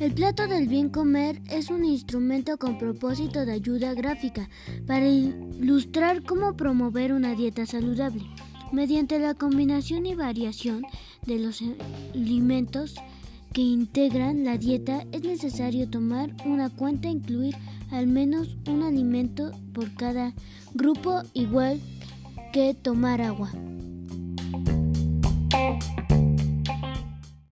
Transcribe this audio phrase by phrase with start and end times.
[0.00, 4.48] El plato del bien comer es un instrumento con propósito de ayuda gráfica
[4.86, 8.22] para ilustrar cómo promover una dieta saludable.
[8.72, 10.86] Mediante la combinación y variación
[11.26, 11.62] de los
[12.14, 12.94] alimentos
[13.52, 17.54] que integran la dieta es necesario tomar una cuenta e incluir
[17.90, 20.32] al menos un alimento por cada
[20.72, 21.78] grupo igual
[22.54, 23.52] que tomar agua.